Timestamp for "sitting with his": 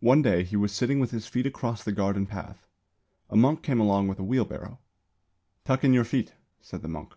0.72-1.26